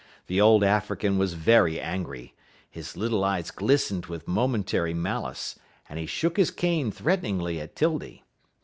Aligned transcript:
The 0.25 0.41
old 0.41 0.63
African 0.63 1.19
was 1.19 1.35
very 1.35 1.79
angry. 1.79 2.33
His 2.67 2.97
little 2.97 3.23
eyes 3.23 3.51
glistened 3.51 4.07
with 4.07 4.27
momentary 4.27 4.95
malice, 4.95 5.59
and 5.87 5.99
he 5.99 6.07
shook 6.07 6.37
his 6.37 6.49
cane 6.49 6.89
threateningly 6.89 7.59
at 7.61 7.75
'Tildy. 7.75 8.23